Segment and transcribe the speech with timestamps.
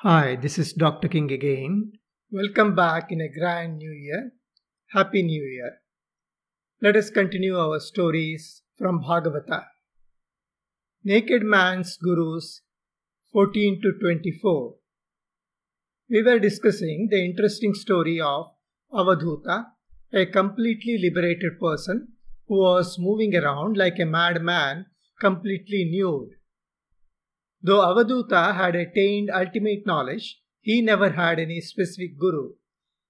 [0.00, 1.08] Hi, this is Dr.
[1.08, 1.92] King again.
[2.30, 4.32] Welcome back in a grand new year.
[4.90, 5.78] Happy New Year.
[6.82, 9.64] Let us continue our stories from Bhagavata.
[11.02, 12.60] Naked Man's Gurus
[13.32, 14.74] 14 to 24.
[16.10, 18.48] We were discussing the interesting story of
[18.92, 19.68] Avadhuta,
[20.12, 22.08] a completely liberated person
[22.48, 24.84] who was moving around like a madman,
[25.18, 26.36] completely nude.
[27.66, 32.52] Though Avadhuta had attained ultimate knowledge, he never had any specific guru.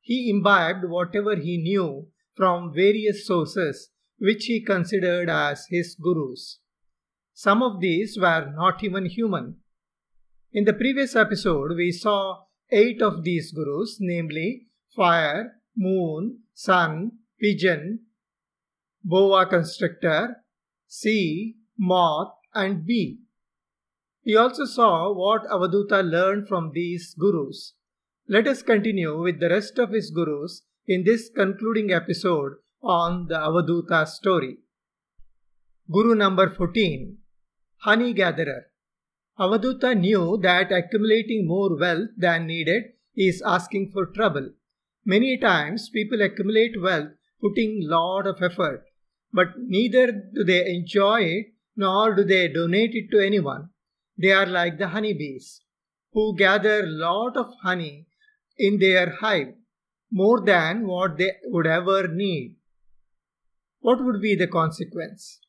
[0.00, 6.58] He imbibed whatever he knew from various sources which he considered as his gurus.
[7.32, 9.58] Some of these were not even human.
[10.52, 18.00] In the previous episode, we saw eight of these gurus, namely fire, moon, sun, pigeon,
[19.04, 20.42] boa constrictor,
[20.88, 23.20] sea, moth, and bee.
[24.30, 27.74] We also saw what Avadhuta learned from these gurus.
[28.28, 33.34] Let us continue with the rest of his gurus in this concluding episode on the
[33.34, 34.58] Avadhuta story.
[35.90, 37.18] Guru number 14
[37.78, 38.66] Honey Gatherer.
[39.36, 42.84] Avadhuta knew that accumulating more wealth than needed
[43.16, 44.50] is asking for trouble.
[45.04, 48.84] Many times people accumulate wealth putting lot of effort,
[49.32, 53.69] but neither do they enjoy it nor do they donate it to anyone.
[54.20, 55.62] They are like the honeybees,
[56.12, 58.06] who gather a lot of honey
[58.58, 59.54] in their hive,
[60.12, 62.56] more than what they would ever need.
[63.80, 65.40] What would be the consequence?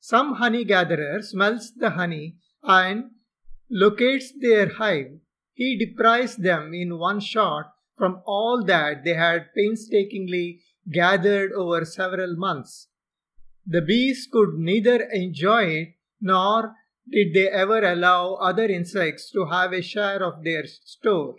[0.00, 3.10] Some honey gatherer smells the honey and
[3.70, 5.18] locates their hive.
[5.54, 10.60] He deprives them in one shot from all that they had painstakingly
[10.92, 12.88] gathered over several months.
[13.64, 15.88] The bees could neither enjoy it
[16.20, 16.74] nor
[17.10, 21.36] did they ever allow other insects to have a share of their store.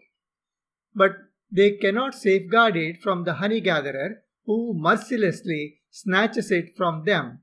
[0.95, 1.11] But
[1.51, 7.39] they cannot safeguard it from the honey gatherer who mercilessly snatches it from them.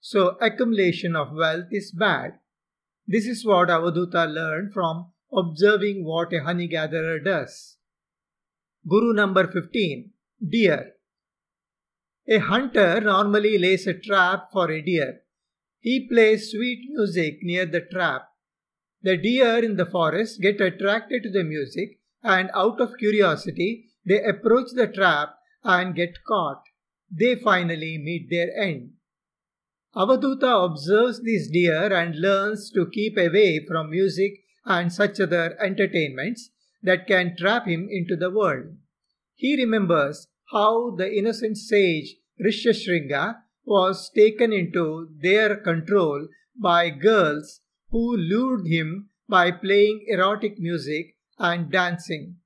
[0.00, 2.38] So accumulation of wealth is bad.
[3.06, 7.76] This is what Avadhuta learned from observing what a honey gatherer does.
[8.88, 10.10] Guru number 15
[10.48, 10.92] Deer.
[12.28, 15.22] A hunter normally lays a trap for a deer
[15.86, 18.22] he plays sweet music near the trap.
[19.02, 24.20] The deer in the forest get attracted to the music and out of curiosity they
[24.20, 26.64] approach the trap and get caught.
[27.08, 28.94] They finally meet their end.
[29.94, 36.50] Avadhuta observes these deer and learns to keep away from music and such other entertainments
[36.82, 38.76] that can trap him into the world.
[39.36, 43.36] He remembers how the innocent sage Rishyashringa
[43.66, 46.28] was taken into their control
[46.60, 47.60] by girls
[47.90, 52.36] who lured him by playing erotic music and dancing.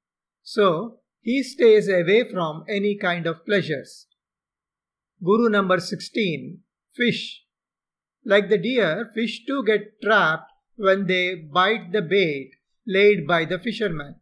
[0.42, 4.06] So, he stays away from any kind of pleasures.
[5.22, 6.60] Guru number 16
[6.94, 7.44] Fish.
[8.25, 12.53] Like the deer, fish too get trapped when they bite the bait
[12.86, 14.16] laid by the fisherman.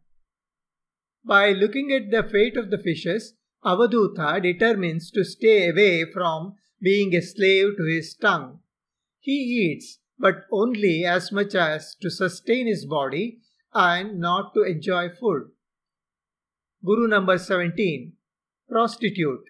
[1.25, 7.15] By looking at the fate of the fishes, Avadhuta determines to stay away from being
[7.15, 8.59] a slave to his tongue.
[9.19, 13.39] He eats, but only as much as to sustain his body
[13.73, 15.51] and not to enjoy food.
[16.83, 18.13] Guru number 17
[18.69, 19.43] Prostitute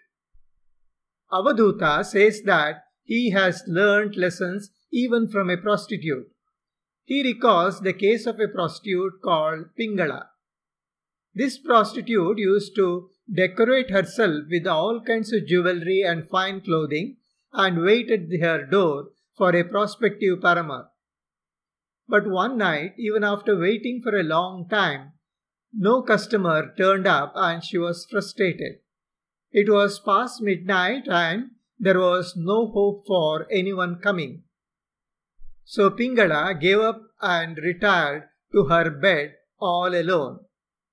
[1.31, 6.31] Avadhuta says that he has learnt lessons even from a prostitute.
[7.05, 10.27] He recalls the case of a prostitute called Pingala.
[11.33, 17.17] This prostitute used to decorate herself with all kinds of jewelry and fine clothing
[17.53, 20.89] and waited her door for a prospective paramour.
[22.07, 25.13] But one night, even after waiting for a long time,
[25.73, 28.79] no customer turned up and she was frustrated.
[29.51, 34.43] It was past midnight and there was no hope for anyone coming.
[35.63, 40.39] So Pingala gave up and retired to her bed all alone.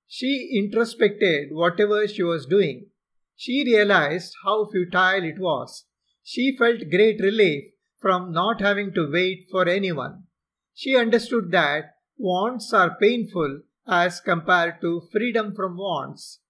[0.07, 2.91] She introspected whatever she was doing.
[3.35, 5.85] She realized how futile it was.
[6.29, 7.71] She felt great relief
[8.01, 10.23] from not having to wait for anyone.
[10.73, 16.41] She understood that wants are painful as compared to freedom from wants.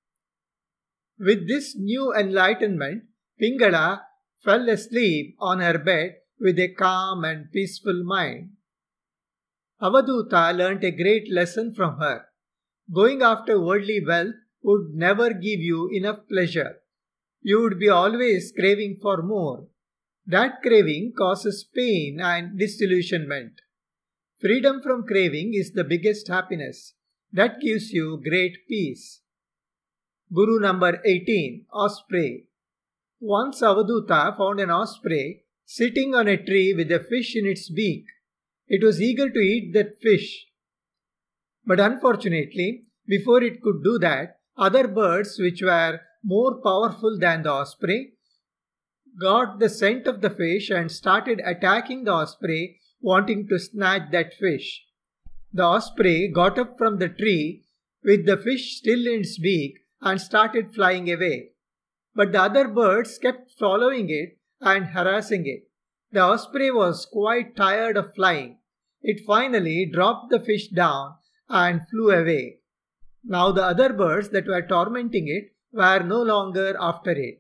[1.20, 3.04] With this new enlightenment,
[3.40, 4.02] Pingala
[4.44, 8.54] fell asleep on her bed with a calm and peaceful mind.
[9.80, 12.26] Avadhuta learnt a great lesson from her.
[12.92, 16.78] Going after worldly wealth would never give you enough pleasure.
[17.50, 19.68] You would be always craving for more.
[20.26, 23.62] That craving causes pain and disillusionment.
[24.42, 26.96] Freedom from craving is the biggest happiness.
[27.32, 29.22] That gives you great peace.
[30.34, 32.48] Guru number 18 Osprey.
[33.22, 38.04] Once Avaduta found an osprey sitting on a tree with a fish in its beak.
[38.68, 40.48] It was eager to eat that fish.
[41.66, 46.02] But unfortunately, before it could do that, other birds which were
[46.36, 48.00] more powerful than the osprey
[49.20, 54.34] got the scent of the fish and started attacking the osprey, wanting to snatch that
[54.34, 54.86] fish.
[55.54, 57.64] The osprey got up from the tree
[58.04, 61.52] with the fish still in its beak and started flying away.
[62.14, 65.64] But the other birds kept following it and harassing it.
[66.12, 68.60] The osprey was quite tired of flying.
[69.02, 71.16] It finally dropped the fish down
[71.50, 72.60] and flew away.
[73.24, 77.40] Now the other birds that were tormenting it were no longer after it.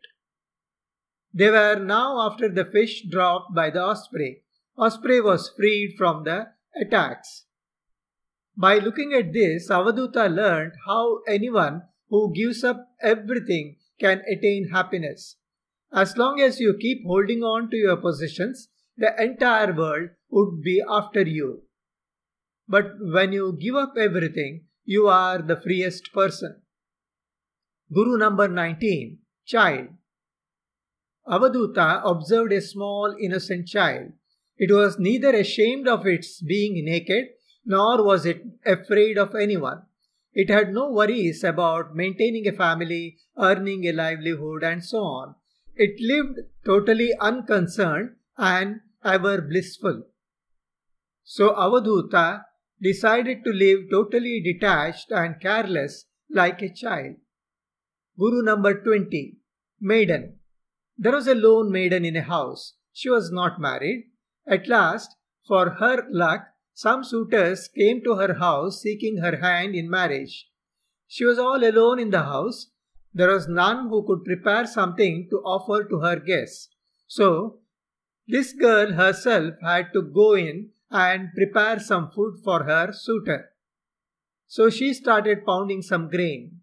[1.33, 4.43] They were now after the fish dropped by the osprey.
[4.77, 6.47] Osprey was freed from the
[6.79, 7.45] attacks.
[8.55, 15.35] By looking at this, Avaduta learned how anyone who gives up everything can attain happiness.
[15.93, 20.81] As long as you keep holding on to your possessions, the entire world would be
[20.87, 21.63] after you.
[22.67, 26.61] But when you give up everything, you are the freest person.
[27.93, 29.87] Guru number 19 Child
[31.25, 34.11] Avaduta observed a small innocent child.
[34.57, 37.29] It was neither ashamed of its being naked
[37.65, 39.83] nor was it afraid of anyone.
[40.33, 45.35] It had no worries about maintaining a family, earning a livelihood, and so on.
[45.75, 50.03] It lived totally unconcerned and ever blissful.
[51.23, 52.43] So Avaduta
[52.81, 57.15] decided to live totally detached and careless like a child.
[58.19, 59.37] Guru number 20
[59.79, 60.39] Maiden
[60.97, 62.73] There was a lone maiden in a house.
[62.91, 64.05] She was not married.
[64.47, 65.15] At last,
[65.47, 70.47] for her luck, some suitors came to her house seeking her hand in marriage.
[71.07, 72.71] She was all alone in the house.
[73.13, 76.69] There was none who could prepare something to offer to her guests.
[77.05, 77.59] So,
[78.27, 83.51] this girl herself had to go in and prepare some food for her suitor.
[84.47, 86.61] So she started pounding some grain.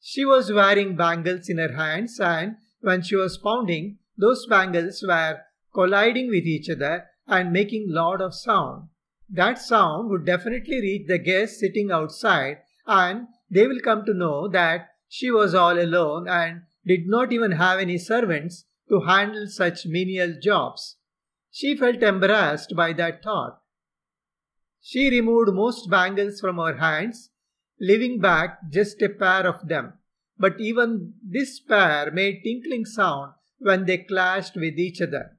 [0.00, 5.40] She was wearing bangles in her hands, and when she was pounding, those bangles were
[5.72, 8.88] colliding with each other and making lot of sound.
[9.28, 14.48] That sound would definitely reach the guests sitting outside and they will come to know
[14.48, 19.86] that she was all alone and did not even have any servants to handle such
[19.86, 20.96] menial jobs.
[21.50, 23.60] She felt embarrassed by that thought.
[24.80, 27.30] She removed most bangles from her hands,
[27.80, 29.94] leaving back just a pair of them.
[30.38, 35.36] But even this pair made tinkling sound when they clashed with each other.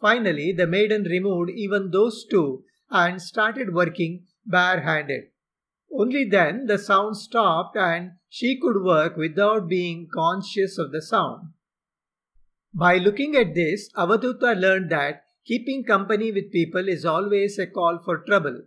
[0.00, 5.24] Finally, the maiden removed even those two and started working barehanded.
[5.94, 11.50] Only then the sound stopped and she could work without being conscious of the sound.
[12.74, 17.98] By looking at this, Avaduta learned that keeping company with people is always a call
[18.02, 18.62] for trouble.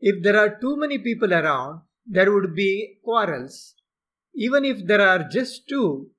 [0.00, 3.74] If there are too many people around, there would be quarrels.
[4.34, 6.10] Even if there are just two,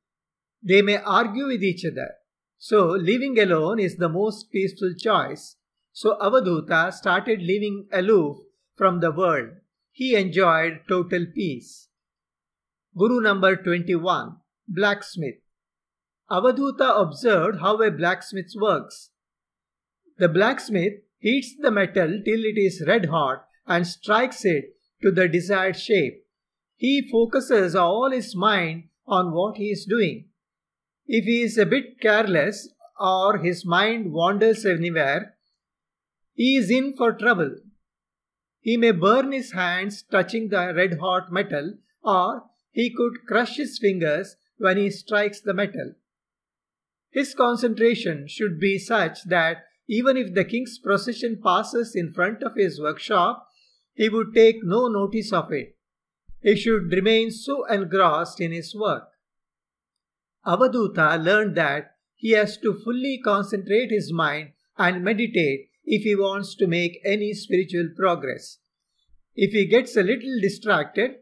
[0.62, 2.12] they may argue with each other.
[2.58, 5.56] So, living alone is the most peaceful choice.
[5.94, 8.38] So, Avaduta started living aloof
[8.76, 9.50] from the world.
[9.92, 11.88] He enjoyed total peace.
[12.98, 15.42] Guru number 21 Blacksmith
[16.30, 19.10] Avaduta observed how a blacksmith works.
[20.18, 25.28] The blacksmith heats the metal till it is red hot and strikes it to the
[25.28, 26.26] desired shape.
[26.76, 30.26] He focuses all his mind on what he is doing.
[31.08, 35.36] If he is a bit careless or his mind wanders anywhere,
[36.34, 37.58] he is in for trouble.
[38.62, 43.80] He may burn his hands touching the red hot metal, or he could crush his
[43.80, 45.96] fingers when he strikes the metal.
[47.10, 52.56] His concentration should be such that even if the king's procession passes in front of
[52.56, 53.49] his workshop,
[54.00, 55.76] he would take no notice of it.
[56.42, 59.10] He should remain so engrossed in his work.
[60.46, 66.56] Avaduta learned that he has to fully concentrate his mind and meditate if he wants
[66.56, 68.60] to make any spiritual progress.
[69.36, 71.16] If he gets a little distracted,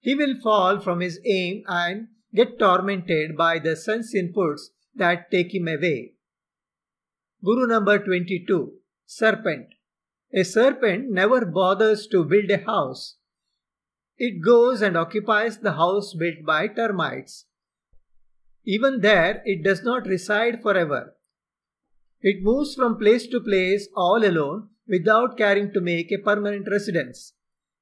[0.00, 5.54] he will fall from his aim and get tormented by the sense inputs that take
[5.54, 6.14] him away.
[7.44, 8.72] Guru number 22
[9.04, 9.74] Serpent
[10.32, 13.16] A serpent never bothers to build a house.
[14.18, 17.46] It goes and occupies the house built by termites.
[18.64, 21.14] Even there, it does not reside forever.
[22.20, 27.32] It moves from place to place all alone without caring to make a permanent residence.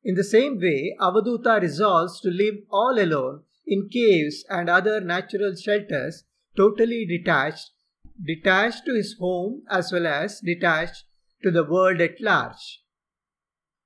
[0.04, 5.56] In the same way, Avaduta resolves to live all alone in caves and other natural
[5.56, 6.22] shelters,
[6.56, 7.70] totally detached,
[8.24, 11.04] detached to his home as well as detached
[11.42, 12.82] to the world at large.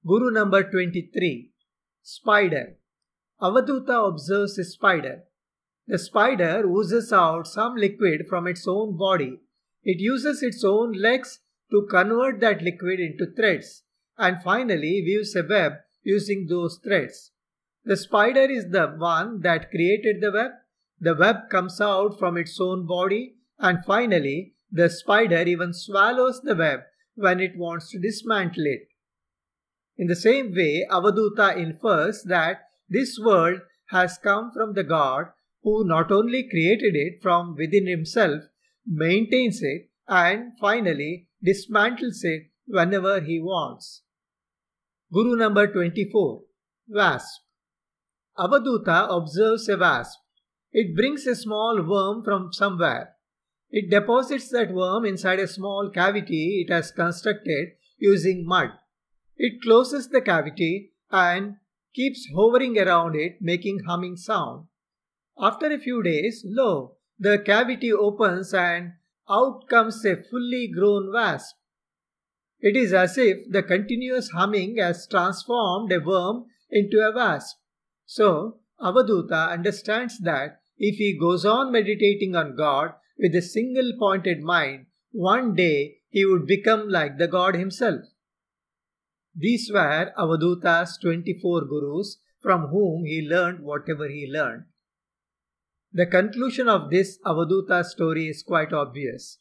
[0.06, 1.50] Guru number 23
[2.02, 2.76] Spider
[3.40, 5.24] Avaduta observes a spider.
[5.86, 9.40] The spider oozes out some liquid from its own body.
[9.82, 11.40] It uses its own legs
[11.70, 13.82] to convert that liquid into threads
[14.18, 17.32] and finally weaves a web using those threads.
[17.84, 20.52] The spider is the one that created the web.
[21.00, 26.54] The web comes out from its own body, and finally, the spider even swallows the
[26.54, 26.80] web
[27.14, 28.88] when it wants to dismantle it.
[29.96, 35.26] In the same way, Avaduta infers that this world has come from the God
[35.62, 38.44] who not only created it from within himself,
[38.86, 44.02] maintains it, and finally dismantles it whenever he wants.
[45.12, 46.42] Guru number 24
[46.88, 47.42] Wasp
[48.38, 50.18] Avaduta observes a wasp.
[50.72, 53.16] It brings a small worm from somewhere.
[53.70, 58.70] It deposits that worm inside a small cavity it has constructed using mud.
[59.36, 61.56] It closes the cavity and
[61.94, 64.66] keeps hovering around it, making humming sound.
[65.38, 68.92] After a few days, lo, the cavity opens and
[69.28, 71.56] out comes a fully grown wasp.
[72.60, 77.56] It is as if the continuous humming has transformed a worm into a wasp.
[78.04, 84.40] So, Avaduta understands that if he goes on meditating on God with a single pointed
[84.40, 88.02] mind, one day he would become like the God himself.
[89.34, 94.64] These were Avaduta's 24 gurus from whom he learned whatever he learned.
[95.92, 99.38] The conclusion of this Avaduta story is quite obvious.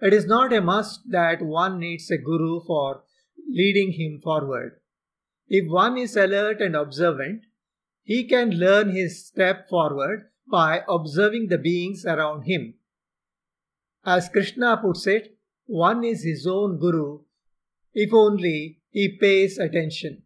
[0.00, 3.02] It is not a must that one needs a guru for
[3.48, 4.80] leading him forward.
[5.48, 7.42] If one is alert and observant,
[8.02, 12.74] he can learn his step forward by observing the beings around him.
[14.10, 15.36] As Krishna puts it,
[15.66, 17.24] one is his own guru
[17.92, 20.22] if only he pays attention.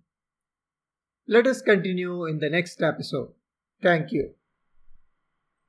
[1.27, 3.33] Let us continue in the next episode.
[3.83, 4.35] Thank you.